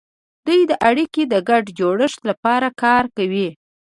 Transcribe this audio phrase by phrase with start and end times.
[0.45, 3.49] دوی د اړیکو د ګډ جوړښت لپاره کار کوي